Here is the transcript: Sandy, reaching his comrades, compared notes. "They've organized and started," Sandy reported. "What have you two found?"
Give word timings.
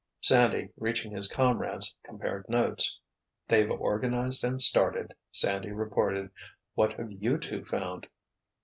Sandy, 0.19 0.71
reaching 0.77 1.11
his 1.11 1.27
comrades, 1.31 1.95
compared 2.01 2.49
notes. 2.49 2.97
"They've 3.47 3.69
organized 3.69 4.43
and 4.43 4.59
started," 4.59 5.13
Sandy 5.31 5.71
reported. 5.71 6.31
"What 6.73 6.93
have 6.93 7.11
you 7.11 7.37
two 7.37 7.63
found?" 7.63 8.07